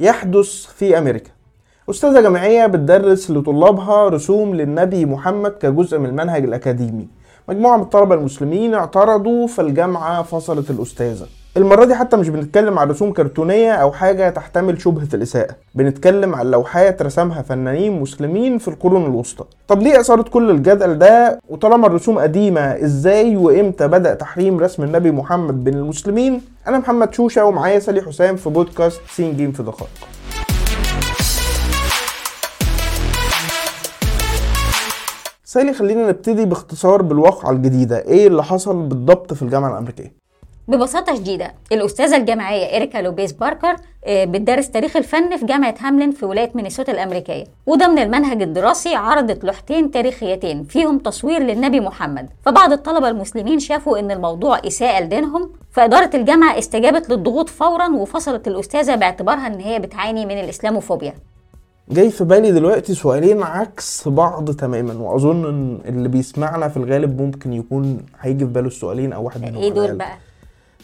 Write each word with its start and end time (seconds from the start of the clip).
يحدث 0.00 0.66
في 0.66 0.98
أمريكا. 0.98 1.30
أستاذة 1.90 2.20
جامعية 2.20 2.66
بتدرس 2.66 3.30
لطلابها 3.30 4.08
رسوم 4.08 4.54
للنبي 4.54 5.04
محمد 5.04 5.50
كجزء 5.50 5.98
من 5.98 6.06
المنهج 6.06 6.44
الأكاديمي. 6.44 7.08
مجموعة 7.48 7.76
من 7.76 7.82
الطلبة 7.82 8.14
المسلمين 8.14 8.74
اعترضوا 8.74 9.46
فالجامعة 9.46 10.22
فصلت 10.22 10.70
الأستاذة. 10.70 11.26
المرة 11.56 11.84
دي 11.84 11.94
حتى 11.94 12.16
مش 12.16 12.28
بنتكلم 12.28 12.78
عن 12.78 12.88
رسوم 12.88 13.12
كرتونية 13.12 13.72
أو 13.72 13.92
حاجة 13.92 14.30
تحتمل 14.30 14.80
شبهة 14.80 15.08
الإساءة. 15.14 15.56
بنتكلم 15.74 16.34
عن 16.34 16.50
لوحات 16.50 17.02
رسمها 17.02 17.42
فنانين 17.42 18.00
مسلمين 18.00 18.58
في 18.58 18.68
القرون 18.68 19.06
الوسطى. 19.06 19.44
طب 19.68 19.82
ليه 19.82 20.00
أثارت 20.00 20.28
كل 20.28 20.50
الجدل 20.50 20.98
ده؟ 20.98 21.40
وطالما 21.48 21.86
الرسوم 21.86 22.18
قديمة 22.18 22.60
إزاي 22.60 23.36
وإمتى 23.36 23.88
بدأ 23.88 24.14
تحريم 24.14 24.58
رسم 24.60 24.82
النبي 24.82 25.10
محمد 25.10 25.64
بين 25.64 25.74
المسلمين؟ 25.74 26.42
أنا 26.68 26.78
محمد 26.78 27.14
شوشة 27.14 27.44
ومعايا 27.44 27.78
سالي 27.78 28.02
حسام 28.02 28.36
في 28.36 28.50
بودكاست 28.50 29.00
سين 29.10 29.36
جيم 29.36 29.52
في 29.52 29.62
دقائق. 29.62 29.90
سالي 35.44 35.72
خلينا 35.72 36.08
نبتدي 36.08 36.44
باختصار 36.44 37.02
بالواقعة 37.02 37.50
الجديدة. 37.50 37.98
إيه 37.98 38.26
اللي 38.26 38.42
حصل 38.44 38.82
بالضبط 38.82 39.34
في 39.34 39.42
الجامعة 39.42 39.70
الأمريكية؟ 39.70 40.23
ببساطة 40.68 41.14
شديدة 41.14 41.54
الأستاذة 41.72 42.16
الجامعية 42.16 42.76
إريكا 42.76 42.98
لوبيز 42.98 43.32
باركر 43.32 43.76
آه، 44.04 44.24
بتدرس 44.24 44.70
تاريخ 44.70 44.96
الفن 44.96 45.36
في 45.36 45.46
جامعة 45.46 45.74
هاملين 45.80 46.10
في 46.10 46.26
ولاية 46.26 46.50
مينيسوتا 46.54 46.92
الأمريكية 46.92 47.44
وضمن 47.66 47.98
المنهج 47.98 48.42
الدراسي 48.42 48.94
عرضت 48.94 49.44
لوحتين 49.44 49.90
تاريخيتين 49.90 50.64
فيهم 50.64 50.98
تصوير 50.98 51.40
للنبي 51.42 51.80
محمد 51.80 52.28
فبعض 52.44 52.72
الطلبة 52.72 53.08
المسلمين 53.08 53.58
شافوا 53.58 53.98
إن 53.98 54.10
الموضوع 54.10 54.58
إساءة 54.66 55.00
لدينهم 55.04 55.50
فإدارة 55.70 56.10
الجامعة 56.14 56.58
استجابت 56.58 57.10
للضغوط 57.10 57.48
فورا 57.48 57.88
وفصلت 57.88 58.48
الأستاذة 58.48 58.94
باعتبارها 58.94 59.46
إن 59.46 59.60
هي 59.60 59.78
بتعاني 59.78 60.26
من 60.26 60.40
الإسلاموفوبيا 60.40 61.14
جاي 61.88 62.10
في 62.10 62.24
بالي 62.24 62.52
دلوقتي 62.52 62.94
سؤالين 62.94 63.42
عكس 63.42 64.08
بعض 64.08 64.50
تماما 64.50 64.94
وأظن 64.94 65.44
إن 65.88 65.96
اللي 65.96 66.08
بيسمعنا 66.08 66.68
في 66.68 66.76
الغالب 66.76 67.20
ممكن 67.22 67.52
يكون 67.52 68.00
هيجي 68.20 68.44
في 68.46 68.52
باله 68.52 68.66
السؤالين 68.66 69.12
أو 69.12 69.24
واحد 69.24 69.42
منهم 69.42 69.56
على 69.56 69.70
دول. 69.70 69.94
بقى؟ 69.96 70.18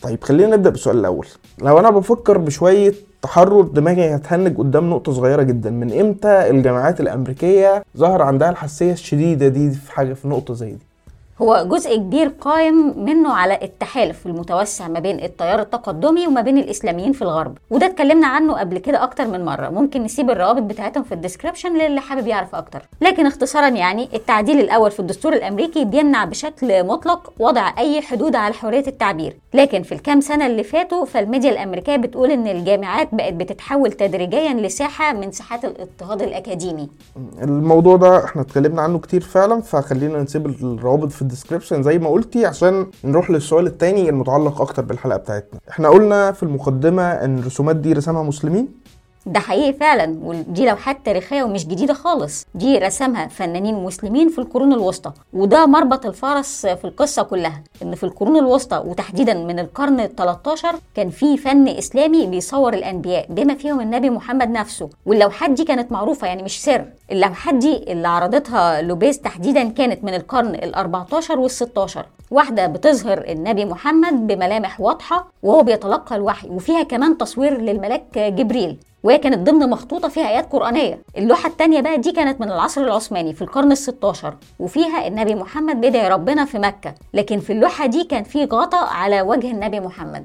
طيب 0.03 0.25
خلينا 0.25 0.57
نبدأ 0.57 0.71
بالسؤال 0.71 0.99
الأول. 0.99 1.27
لو 1.63 1.79
أنا 1.79 1.91
بفكر 1.91 2.39
بشوية 2.39 2.95
تحرر 3.23 3.63
دماغي 3.63 4.15
هتهنج 4.15 4.59
قدام 4.59 4.91
نقطة 4.91 5.13
صغيرة 5.13 5.43
جدا. 5.43 5.71
من 5.71 6.01
إمتى 6.01 6.51
الجامعات 6.51 7.01
الأمريكية 7.01 7.83
ظهر 7.97 8.23
عندها 8.23 8.51
الحساسية 8.51 8.93
الشديدة 8.93 9.49
دي 9.49 9.71
في 9.71 9.93
حاجة 9.93 10.13
في 10.13 10.29
نقطة 10.29 10.55
زي 10.55 10.73
دي؟ 10.73 10.90
هو 11.43 11.67
جزء 11.71 11.97
كبير 11.97 12.29
قائم 12.41 13.05
منه 13.05 13.33
على 13.33 13.59
التحالف 13.63 14.27
المتوسع 14.27 14.89
ما 14.89 15.01
بين 15.01 15.25
التيار 15.25 15.61
التقدمي 15.61 16.27
وما 16.27 16.41
بين 16.41 16.59
الإسلاميين 16.59 17.13
في 17.13 17.23
الغرب. 17.23 17.59
وده 17.71 17.87
اتكلمنا 17.87 18.27
عنه 18.27 18.53
قبل 18.55 18.79
كده 18.79 19.03
أكتر 19.03 19.29
من 19.29 19.45
مرة. 19.45 19.69
ممكن 19.69 20.03
نسيب 20.03 20.31
الروابط 20.31 20.63
بتاعتهم 20.63 21.03
في 21.03 21.13
ال 21.13 21.18
description 21.18 21.79
للي 21.79 22.01
حابب 22.01 22.27
يعرف 22.27 22.55
أكتر. 22.55 22.83
لكن 23.01 23.27
اختصارا 23.27 23.69
يعني 23.69 24.09
التعديل 24.15 24.61
الأول 24.61 24.91
في 24.91 25.01
الدستور 25.01 25.33
الأمريكي 25.33 25.85
بيمنع 25.85 26.25
بشكل 26.25 26.87
مطلق 26.87 27.33
وضع 27.39 27.73
أي 27.79 28.03
حدود 28.03 28.37
على 28.37 28.55
حرية 28.55 28.87
التعبير. 28.87 29.37
لكن 29.55 29.83
في 29.83 29.93
الكام 29.93 30.21
سنة 30.21 30.47
اللي 30.47 30.63
فاتوا 30.63 31.05
فالميديا 31.05 31.51
الأمريكية 31.51 31.97
بتقول 31.97 32.31
إن 32.31 32.47
الجامعات 32.47 33.09
بقت 33.13 33.33
بتتحول 33.35 33.93
تدريجيا 33.93 34.55
لساحة 34.55 35.13
من 35.13 35.33
ساحات 35.33 35.65
الاضطهاد 35.65 36.23
الأكاديمي. 36.23 36.89
الموضوع 37.43 37.97
ده 37.97 38.25
إحنا 38.25 38.43
اتكلمنا 38.43 38.83
عنه 38.83 38.99
كتير 38.99 39.21
فعلا 39.21 39.61
فخلينا 39.61 40.23
نسيب 40.23 40.47
الروابط 40.47 41.09
في 41.13 41.30
ال 41.31 41.35
description 41.35 41.83
زي 41.83 41.99
ما 41.99 42.09
قلتي 42.09 42.47
عشان 42.47 42.87
نروح 43.05 43.31
للسؤال 43.31 43.67
التاني 43.67 44.09
المتعلق 44.09 44.61
أكتر 44.61 44.83
بالحلقة 44.83 45.17
بتاعتنا. 45.17 45.61
إحنا 45.71 45.89
قلنا 45.89 46.33
في 46.33 46.43
المقدمة 46.43 47.03
إن 47.03 47.39
الرسومات 47.39 47.77
دي 47.77 47.93
رسمها 47.93 48.23
مسلمين. 48.23 48.69
ده 49.27 49.41
حقيقي 49.41 49.73
فعلا 49.73 50.19
ودي 50.23 50.67
لوحات 50.67 51.07
تاريخية 51.07 51.43
ومش 51.43 51.67
جديدة 51.67 51.95
خالص. 51.95 52.47
دي 52.55 52.79
رسمها 52.79 53.27
فنانين 53.29 53.75
مسلمين 53.85 54.29
في 54.29 54.39
القرون 54.39 54.73
الوسطى 54.73 55.13
وده 55.33 55.67
مربط 55.67 56.07
الفرس 56.07 56.67
في 56.67 56.85
القصة 56.85 57.23
كلها 57.23 57.63
إن 57.83 57.95
في 57.95 58.05
القرون 58.05 58.37
الوسطى 58.37 58.83
وتحديدا 58.87 59.35
من 59.35 59.59
القرن 59.59 60.01
ال 60.01 60.17
13 60.17 60.75
كان 60.95 61.11
في 61.11 61.37
فن 61.37 61.69
إسلامي 61.69 62.27
بيصور 62.27 62.75
الأنبياء 62.75 63.27
بما 63.31 63.55
فيهم 63.55 63.81
النبي 63.81 64.11
محمد 64.11 64.51
نفسه. 64.51 64.91
واللوحات 65.07 65.51
دي 65.51 65.65
كانت 65.65 65.93
معروفة 65.93 66.27
يعني 66.27 66.43
مش 66.43 66.63
سر. 66.63 66.85
اللوحات 67.13 67.55
دي 67.55 67.93
اللي 67.93 68.09
عرضتها 68.09 68.83
لوبيز 68.83 69.19
تحديدا 69.19 69.69
كانت 69.69 70.05
من 70.05 70.15
القرن 70.15 70.55
ال 70.55 70.75
14 70.75 71.39
وال 71.39 71.51
16 71.51 72.07
واحدة 72.31 72.67
بتظهر 72.67 73.25
النبي 73.29 73.65
محمد 73.65 74.27
بملامح 74.27 74.81
واضحة 74.81 75.29
وهو 75.43 75.63
بيتلقى 75.63 76.17
الوحي 76.17 76.49
وفيها 76.49 76.83
كمان 76.83 77.19
تصوير 77.19 77.61
للملاك 77.61 78.19
جبريل. 78.19 78.77
وهي 79.03 79.19
كانت 79.19 79.51
ضمن 79.51 79.71
مخطوطة 79.71 80.09
فيها 80.09 80.29
آيات 80.29 80.53
قرآنية. 80.53 81.03
اللوحة 81.19 81.49
الثانية 81.49 81.81
بقى 81.81 81.99
دي 81.99 82.13
كانت 82.13 82.41
من 82.41 82.49
العصر 82.51 82.81
العثماني 82.81 83.35
في 83.35 83.43
القرن 83.43 83.75
ال16 83.77 84.27
وفيها 84.59 85.07
النبي 85.07 85.35
محمد 85.35 85.81
بيدعي 85.81 86.09
ربنا 86.09 86.45
في 86.45 86.59
مكة 86.59 86.95
لكن 87.15 87.39
في 87.41 87.53
اللوحة 87.53 87.87
دي 87.87 88.05
كان 88.05 88.25
في 88.25 88.45
غطاء 88.45 88.87
على 88.89 89.23
وجه 89.23 89.51
النبي 89.51 89.81
محمد. 89.81 90.25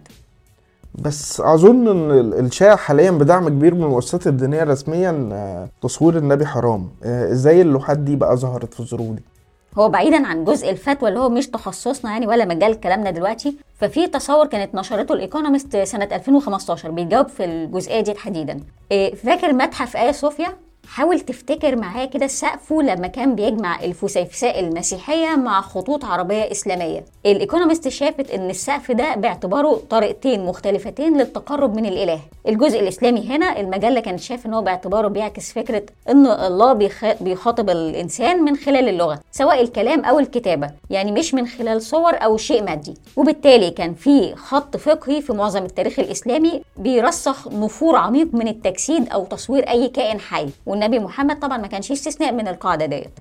بس 0.96 1.42
أظن 1.42 1.88
إن 1.88 2.12
ال- 2.20 2.46
الشائع 2.46 2.76
حاليا 2.76 3.12
بدعم 3.12 3.50
كبير 3.50 3.76
من 3.76 3.84
المؤسسات 3.84 4.28
الدينية 4.28 4.64
رسميا 4.64 5.30
آه، 5.34 5.70
تصوير 5.82 6.18
النبي 6.18 6.46
حرام. 6.46 6.90
آه، 7.04 7.32
إزاي 7.32 7.62
اللوحات 7.62 7.98
دي 7.98 8.16
بقى 8.16 8.38
ظهرت 8.38 8.74
في 8.74 8.80
الظروف 8.80 9.08
دي 9.12 9.24
هو 9.78 9.90
بعيدا 9.90 10.28
عن 10.28 10.44
جزء 10.46 10.70
الفتوى 10.70 11.10
اللي 11.10 11.20
هو 11.20 11.30
مش 11.30 11.48
تخصصنا 11.48 12.12
يعني 12.12 12.28
ولا 12.28 12.46
مجال 12.46 12.80
كلامنا 12.80 13.12
دلوقتي 13.12 13.56
ففي 13.80 14.08
تصور 14.08 14.48
كانت 14.48 14.76
نشرته 14.76 15.14
الإيكونومست 15.14 15.78
سنة 15.78 16.10
2015 16.12 16.92
بيجاوب 16.92 17.28
في 17.28 17.46
الجزئية 17.46 18.00
دي 18.02 18.14
تحديدا. 18.14 18.60
إيه، 18.92 19.16
فاكر 19.16 19.54
متحف 19.54 19.98
آيا 19.98 20.12
صوفيا 20.12 20.48
حاول 20.96 21.20
تفتكر 21.20 21.76
معايا 21.76 22.06
كده 22.06 22.28
سقفه 22.28 22.82
لما 22.82 23.08
كان 23.08 23.36
بيجمع 23.36 23.84
الفسيفساء 23.84 24.60
المسيحية 24.60 25.36
مع 25.36 25.62
خطوط 25.62 26.06
عربية 26.06 26.52
إسلامية. 26.52 27.06
الإيكونومست 27.26 27.88
شافت 27.88 28.32
إن 28.32 28.50
السقف 28.50 28.92
ده 28.92 29.16
باعتباره 29.16 29.82
طريقتين 29.90 30.46
مختلفتين 30.46 31.18
للتقرب 31.18 31.76
من 31.76 31.86
الإله. 31.86 32.20
الجزء 32.48 32.80
الإسلامي 32.80 33.28
هنا 33.30 33.60
المجلة 33.60 34.00
كانت 34.00 34.20
شايف 34.20 34.46
إن 34.46 34.54
هو 34.54 34.62
باعتباره 34.62 35.08
بيعكس 35.08 35.52
فكرة 35.52 35.84
إن 36.10 36.26
الله 36.28 36.74
بيخ- 36.74 37.22
بيخاطب 37.24 37.70
الإنسان 37.70 38.44
من 38.44 38.56
خلال 38.58 38.90
اللغة 38.90 39.20
سواء 39.32 39.62
الكلام 39.62 40.06
أو 40.06 40.20
الكتابة 40.20 40.70
يعني 40.90 41.12
مش 41.12 41.34
من 41.34 41.48
خلال 41.48 41.82
صور 41.82 42.14
أو 42.24 42.38
شيء 42.38 42.64
مادي. 42.64 42.94
وبالتالي 43.16 43.70
كان 43.72 43.94
في 43.94 44.36
خط 44.36 44.78
فقهي 44.78 45.22
في 45.22 45.34
معظم 45.34 45.64
التاريخ 45.66 46.00
الإسلامي 46.00 46.62
بيرسخ 46.78 47.48
نفور 47.48 47.96
عميق 47.96 48.28
من 48.34 48.48
التجسيد 48.48 49.10
أو 49.10 49.26
تصوير 49.26 49.70
أي 49.70 49.88
كائن 49.88 50.20
حي. 50.20 50.48
والنبي 50.86 51.06
محمد 51.06 51.40
طبعا 51.40 51.58
ما 51.58 51.68
كانش 51.68 51.92
استثناء 51.92 52.32
من 52.32 52.48
القاعدة 52.48 52.86
ديت. 52.86 53.20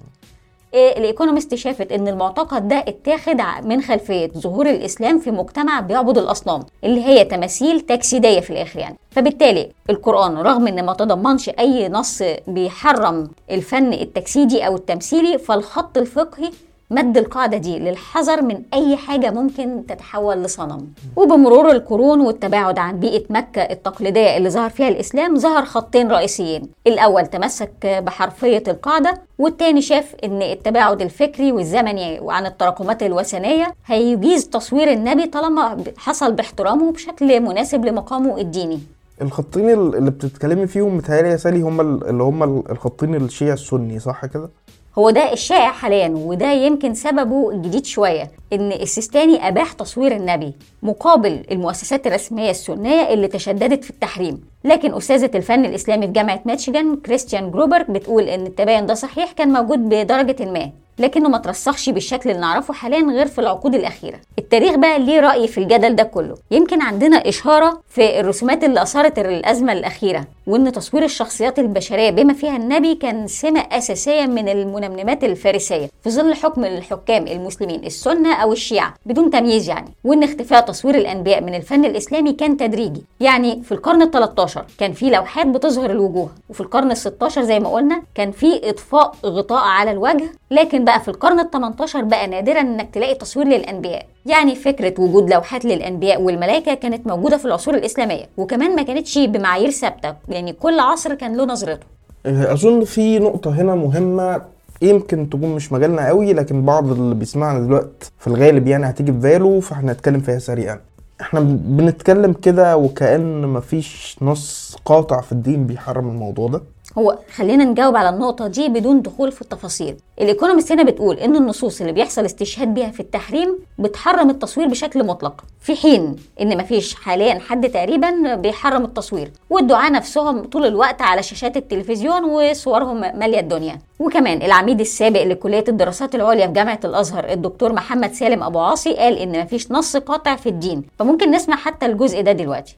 إيه، 0.75 0.99
الإيكونومست 0.99 1.55
شافت 1.55 1.93
إن 1.93 2.09
المعتقد 2.09 2.69
ده 2.69 2.77
اتاخد 2.89 3.41
من 3.67 3.83
خلفية 3.83 4.29
ظهور 4.29 4.71
الإسلام 4.71 5.19
في 5.19 5.31
مجتمع 5.31 5.81
بيعبد 5.81 6.19
الأصنام 6.19 6.63
اللي 6.85 7.05
هي 7.05 7.25
تماثيل 7.25 7.81
تجسيديه 7.81 8.41
في 8.41 8.51
الآخر 8.51 8.79
يعني. 8.79 8.97
فبالتالي 9.11 9.73
القرآن 9.91 10.37
رغم 10.37 10.67
إن 10.67 10.85
ما 10.87 10.93
تضمنش 10.93 11.49
أي 11.49 11.89
نص 11.89 12.23
بيحرم 12.47 13.31
الفن 13.51 13.93
التجسيدي 13.93 14.67
أو 14.67 14.77
التمثيلي 14.77 15.39
فالخط 15.39 15.99
الفقهي 15.99 16.51
مد 16.95 17.19
القاعدة 17.19 17.57
دي 17.57 17.79
للحذر 17.79 18.43
من 18.43 18.63
أي 18.75 18.97
حاجة 18.97 19.31
ممكن 19.31 19.87
تتحول 19.89 20.43
لصنم. 20.43 20.87
وبمرور 21.17 21.71
القرون 21.71 22.21
والتباعد 22.21 22.79
عن 22.79 23.01
بيئة 23.01 23.25
مكة 23.31 23.63
التقليدية 23.63 24.37
اللي 24.37 24.51
ظهر 24.51 24.71
فيها 24.71 24.89
الإسلام 24.89 25.37
ظهر 25.37 25.65
خطين 25.65 26.11
رئيسيين. 26.11 26.63
الأول 26.87 27.27
تمسك 27.27 28.03
بحرفية 28.07 28.63
القاعدة 28.69 29.15
والتاني 29.39 29.83
شاف 29.83 30.15
إن 30.25 30.43
التباعد 30.43 31.03
الفكري 31.03 31.53
والزمني 31.53 32.21
وعن 32.21 32.47
التراكمات 32.47 33.03
الوثنية 33.03 33.75
هيجيز 33.87 34.49
تصوير 34.49 34.93
النبي 34.93 35.27
طالما 35.27 35.77
حصل 35.97 36.33
باحترامه 36.33 36.93
بشكل 36.93 37.41
مناسب 37.41 37.85
لمقامه 37.85 38.39
الديني. 38.39 38.81
الخطين 39.23 39.71
ال- 39.71 39.97
اللي 39.97 40.11
بتتكلمي 40.11 40.67
فيهم 40.67 40.97
متهيألي 40.97 41.29
يا 41.29 41.37
سالي 41.37 41.61
هم 41.63 41.81
ال- 41.81 42.09
اللي 42.09 42.23
هم 42.23 42.43
ال- 42.43 42.63
الخطين 42.71 43.15
الشيعي 43.15 43.53
السني 43.53 43.99
صح 43.99 44.27
كده؟ 44.27 44.51
هو 44.99 45.11
ده 45.11 45.33
الشائع 45.33 45.71
حاليا 45.73 46.09
وده 46.17 46.53
يمكن 46.53 46.95
سببه 46.95 47.53
جديد 47.53 47.87
شوية 47.87 48.31
إن 48.53 48.73
السيستاني 48.73 49.49
أباح 49.49 49.73
تصوير 49.73 50.17
النبي 50.17 50.53
مقابل 50.83 51.43
المؤسسات 51.51 52.07
الرسمية 52.07 52.51
السنية 52.51 53.09
اللي 53.09 53.29
تشددت 53.29 53.85
في 53.85 53.91
التحريم. 53.91 54.41
لكن 54.65 54.95
أستاذة 54.95 55.31
الفن 55.35 55.65
الإسلامي 55.65 56.07
في 56.07 56.13
جامعة 56.13 56.41
ميشيغان 56.45 56.97
كريستيان 56.97 57.51
جروبر 57.51 57.83
بتقول 57.83 58.23
إن 58.23 58.47
التباين 58.47 58.87
ده 58.87 58.95
صحيح 58.95 59.33
كان 59.33 59.53
موجود 59.53 59.79
بدرجة 59.79 60.45
ما 60.45 60.71
لكنه 60.99 61.29
ما 61.29 61.39
ترسخش 61.39 61.91
بالشكل 61.91 62.31
اللي 62.31 62.41
نعرفه 62.41 62.75
حاليا 62.75 63.07
غير 63.13 63.27
في 63.27 63.41
العقود 63.41 63.75
الأخيرة. 63.75 64.19
التاريخ 64.39 64.75
بقى 64.77 64.99
ليه 64.99 65.21
رأي 65.21 65.49
في 65.49 65.59
الجدل 65.59 65.97
ده 65.97 66.03
كله. 66.03 66.35
يمكن 66.51 66.83
عندنا 66.83 67.17
إشارة 67.29 67.81
في 67.89 68.21
الرسومات 68.21 68.65
اللي 68.65 68.83
أثارت 68.83 69.19
الأزمة 69.19 69.73
الأخيرة. 69.73 70.25
وإن 70.47 70.73
تصوير 70.73 71.05
الشخصيات 71.05 71.59
البشرية 71.59 72.11
بما 72.11 72.33
فيها 72.33 72.57
النبي 72.57 72.95
كان 72.95 73.27
سمة 73.27 73.61
أساسية 73.73 74.27
من 74.27 74.49
المنمنمات 74.49 75.25
الفارسية 75.25 75.91
في 76.05 76.11
ظل 76.11 76.35
حكم 76.35 76.65
الحكام 76.65 77.27
المسلمين 77.27 77.85
السنة 77.85 78.35
أو 78.35 78.53
الشيعة 78.53 78.95
بدون 79.07 79.31
تمييز 79.31 79.69
يعني. 79.69 79.95
وإن 80.05 80.23
اختفاء 80.23 80.61
تصوير 80.61 80.95
الأنبياء 80.95 81.41
من 81.41 81.55
الفن 81.55 81.85
الإسلامي 81.85 82.33
كان 82.33 82.57
تدريجي. 82.57 83.03
يعني 83.21 83.63
في 83.63 83.73
القرن 83.73 84.03
ال 84.03 84.11
13 84.11 84.65
كان 84.79 84.93
في 84.93 85.11
لوحات 85.11 85.47
بتظهر 85.47 85.91
الوجوه 85.91 86.31
وفي 86.51 86.61
القرن 86.61 86.91
ال 86.91 86.97
16 86.97 87.43
زي 87.43 87.61
ما 87.61 87.69
قلنا 87.69 88.03
كان 88.15 88.31
في 88.31 88.71
إطفاء 88.71 89.15
غطاء 89.27 89.65
على 89.65 89.91
الوجه 89.91 90.31
لكن 90.51 90.85
بقى 90.85 91.01
في 91.01 91.09
القرن 91.09 91.41
ال 91.41 91.51
18 91.51 92.03
بقى 92.05 92.27
نادرا 92.27 92.61
إنك 92.61 92.95
تلاقي 92.95 93.15
تصوير 93.15 93.47
للأنبياء. 93.47 94.07
يعني 94.27 94.55
فكرة 94.55 94.95
وجود 95.01 95.31
لوحات 95.31 95.65
للأنبياء 95.65 96.23
والملائكة 96.23 96.75
كانت 96.75 97.07
موجودة 97.07 97.37
في 97.37 97.45
العصور 97.45 97.75
الإسلامية 97.75 98.25
وكمان 98.37 98.77
ما 98.77 98.83
كانتش 98.83 99.19
بمعايير 99.19 99.71
ثابتة 99.71 100.15
يعني 100.29 100.53
كل 100.53 100.81
عصر 100.81 101.15
كان 101.15 101.37
له 101.37 101.45
نظرته. 101.45 101.87
أظن 102.27 102.85
في 102.85 103.19
نقطة 103.19 103.51
هنا 103.61 103.75
مهمة 103.75 104.43
يمكن 104.83 105.31
تكون 105.31 105.55
مش 105.55 105.73
مجالنا 105.73 106.09
قوي 106.09 106.33
لكن 106.33 106.63
بعض 106.65 106.91
اللي 106.91 107.15
بيسمعنا 107.15 107.61
دلوقتي 107.67 108.11
في 108.19 108.27
الغالب 108.27 108.67
يعني 108.67 108.89
هتيجي 108.91 109.13
في 109.13 109.19
باله 109.19 109.61
فإحنا 109.61 109.93
هنتكلم 109.93 110.21
فيها 110.21 110.39
سريعا. 110.39 110.81
إحنا 111.21 111.41
بنتكلم 111.41 112.33
كده 112.33 112.77
وكأن 112.77 113.43
مفيش 113.49 114.17
نص 114.23 114.77
قاطع 114.85 115.21
في 115.21 115.33
الدين 115.33 115.67
بيحرم 115.67 116.09
الموضوع 116.09 116.49
ده. 116.49 116.63
هو 116.99 117.19
خلينا 117.35 117.65
نجاوب 117.65 117.97
على 117.97 118.09
النقطة 118.09 118.47
دي 118.47 118.69
بدون 118.69 119.03
دخول 119.03 119.33
في 119.33 119.43
التفاصيل. 119.43 119.97
الايكونومست 120.21 120.73
هنا 120.73 120.83
بتقول 120.83 121.17
إن 121.17 121.37
النصوص 121.37 121.81
اللي 121.81 121.93
بيحصل 121.93 122.25
استشهاد 122.25 122.75
بيها 122.75 122.91
في 122.91 123.01
التحريم 123.01 123.59
بتحرم 123.79 124.31
التصوير 124.31 124.69
بشكل 124.69 125.07
مطلق. 125.07 125.45
في 125.61 125.77
حين 125.77 126.17
إن 126.41 126.59
مفيش 126.59 126.95
حاليا 126.95 127.39
حد 127.39 127.69
تقريبا 127.69 128.35
بيحرم 128.35 128.85
التصوير 128.85 129.31
والدعاة 129.51 129.91
نفسهم 129.91 130.45
طول 130.45 130.67
الوقت 130.67 131.03
على 131.03 131.23
شاشات 131.23 131.57
التلفزيون 131.57 132.25
وصورهم 132.25 133.01
مالية 133.01 133.41
الدنيا. 133.41 133.79
وكمان 133.99 134.43
العميد 134.43 134.81
السابق 134.81 135.23
لكلية 135.23 135.65
الدراسات 135.69 136.15
العليا 136.15 136.47
في 136.47 136.53
جامعة 136.53 136.81
الأزهر 136.85 137.33
الدكتور 137.33 137.73
محمد 137.73 138.13
سالم 138.13 138.43
أبو 138.43 138.59
عاصي 138.59 138.95
قال 138.95 139.19
إن 139.19 139.41
مفيش 139.43 139.73
نص 139.73 139.97
قاطع 139.97 140.37
في 140.37 140.49
الدين. 140.49 140.83
فممكن 140.99 141.31
نسمع 141.31 141.57
حتى 141.57 141.87
الجزء 141.87 142.21
ده 142.21 142.33
دلوقتي. 142.33 142.77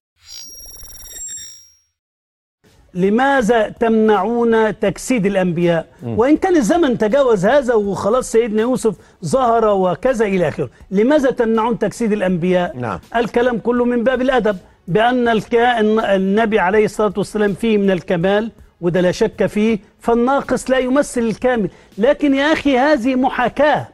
لماذا 2.97 3.69
تمنعون 3.69 4.79
تجسيد 4.79 5.27
الأنبياء؟ 5.27 5.87
وإن 6.03 6.37
كان 6.37 6.57
الزمن 6.57 6.99
تجاوز 6.99 7.47
هذا 7.47 7.75
وخلاص 7.75 8.33
سيدنا 8.33 8.63
يوسف 8.63 8.95
ظهر 9.25 9.65
وكذا 9.67 10.25
إلى 10.25 10.49
آخره 10.49 10.71
لماذا 10.91 11.31
تمنعون 11.31 11.79
تجسيد 11.79 12.13
الأنبياء؟ 12.13 12.77
نعم. 12.77 12.99
الكلام 13.17 13.59
كله 13.59 13.85
من 13.85 14.05
باب 14.05 14.23
الأدب 14.23 14.57
بأن 14.89 15.29
الكائن 15.29 16.01
النبي 16.01 16.59
عليه 16.59 16.85
الصلاة 16.85 17.15
والسلام 17.17 17.53
فيه 17.55 17.79
من 17.79 17.91
الكمال 17.91 18.51
وده 18.81 19.01
لا 19.01 19.13
شك 19.13 19.47
فيه 19.47 19.79
فالناقص 20.01 20.71
لا 20.71 20.79
يمثل 20.79 21.21
الكامل. 21.21 21.71
لكن 21.99 22.35
يا 22.35 22.53
أخي 22.53 22.79
هذه 22.79 23.15
محاكاة 23.15 23.89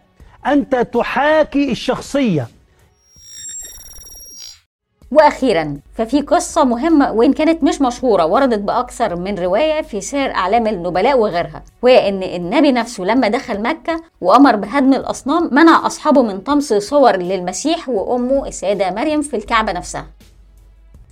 أنت 0.47 0.77
تحاكي 0.77 1.71
الشخصية. 1.73 2.47
وأخيرا 5.13 5.77
ففي 5.95 6.21
قصة 6.21 6.65
مهمة 6.65 7.13
وإن 7.13 7.33
كانت 7.33 7.63
مش 7.65 7.81
مشهورة 7.81 8.27
وردت 8.27 8.59
بأكثر 8.59 9.17
من 9.17 9.39
رواية 9.39 9.83
في 9.83 10.01
سير 10.01 10.35
أعلام 10.35 10.67
النبلاء 10.67 11.19
وغيرها 11.19 11.63
وهي 11.83 12.09
إن 12.09 12.23
النبي 12.23 12.73
نفسه 12.73 13.05
لما 13.05 13.29
دخل 13.29 13.63
مكة 13.63 14.03
وأمر 14.21 14.57
بهدم 14.57 14.95
الأصنام 14.95 15.49
منع 15.53 15.87
أصحابه 15.87 16.23
من 16.23 16.39
طمس 16.39 16.73
صور 16.75 17.17
للمسيح 17.17 17.89
وامه 17.89 18.49
السيدة 18.49 18.91
مريم 18.91 19.23
في 19.23 19.37
الكعبة 19.37 19.73
نفسها. 19.73 20.07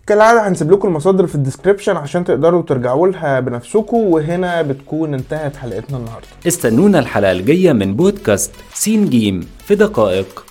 كالعادة 0.06 0.49
هنسيب 0.49 0.73
لكم 0.73 0.88
المصادر 0.88 1.26
في 1.26 1.35
ال 1.34 1.40
description 1.40 1.96
عشان 1.96 2.25
تقدروا 2.25 2.62
ترجعوا 2.62 3.08
لها 3.08 3.41
بنفسكم 3.41 3.96
وهنا 3.96 4.62
بتكون 4.62 5.14
انتهت 5.14 5.56
حلقتنا 5.56 5.99
النهارده. 5.99 6.26
استنونا 6.46 6.99
الحلقة 6.99 7.32
الجاية 7.32 7.73
من 7.73 7.94
بودكاست 7.96 8.53
سين 8.75 9.08
جيم 9.08 9.49
في 9.64 9.75
دقائق. 9.75 10.44